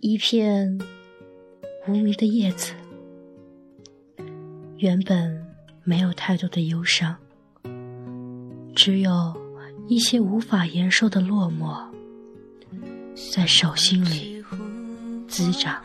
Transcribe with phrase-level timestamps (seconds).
[0.00, 0.78] 一片
[1.88, 2.72] 无名的叶子，
[4.76, 5.44] 原本
[5.82, 7.16] 没有太多的忧伤，
[8.76, 9.36] 只有
[9.88, 11.84] 一些无法言说的落寞，
[13.34, 14.40] 在手心里
[15.26, 15.82] 滋长。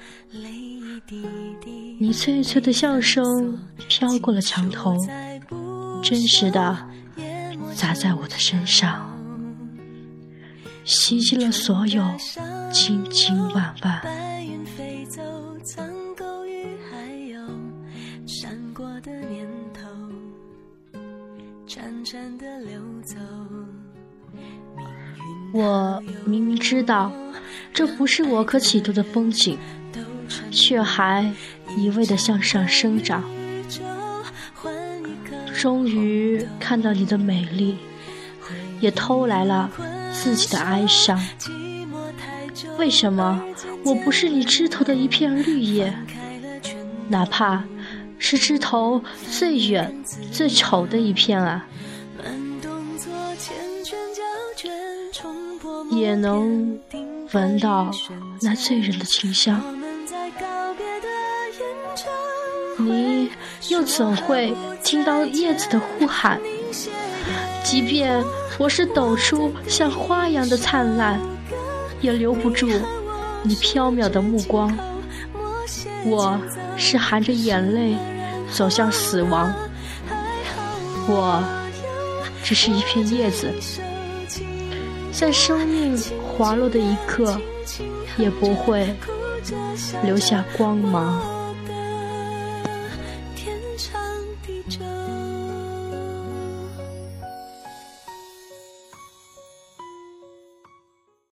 [1.98, 4.96] 你脆脆的笑声飘过了墙头，
[6.04, 6.88] 真实的
[7.74, 9.10] 砸在我的身上。
[10.86, 12.04] 洗净了所有
[12.72, 14.02] 千千万万。
[25.54, 27.12] 我明明知道
[27.72, 29.58] 这不是我可企图的风景，
[30.52, 31.32] 却还
[31.78, 33.24] 一味的向上生长。
[35.54, 37.78] 终于看到你的美丽，
[38.82, 39.70] 也偷来了。
[40.14, 41.20] 自己的哀伤，
[42.78, 43.44] 为什么
[43.84, 45.94] 我不是你枝头的一片绿叶？
[47.10, 47.64] 哪怕
[48.18, 49.94] 是枝头最远、
[50.32, 51.66] 最丑的一片啊，
[55.92, 56.80] 也能
[57.34, 57.92] 闻到
[58.42, 59.62] 那醉人的清香。
[62.78, 63.30] 你
[63.70, 66.40] 又怎会听到叶子的呼喊？
[67.64, 68.24] 即便
[68.60, 71.20] 我是抖出像花一样的灿烂，
[72.02, 72.70] 也留不住
[73.42, 74.78] 你飘渺的目光。
[76.06, 76.40] 我
[76.78, 77.96] 是含着眼泪
[78.52, 79.52] 走向死亡，
[81.08, 81.42] 我
[82.44, 83.50] 只是一片叶子，
[85.12, 87.40] 在生命滑落的一刻，
[88.18, 88.94] 也不会
[90.04, 91.20] 留下光芒。
[93.36, 94.00] 天长
[94.46, 94.80] 地久。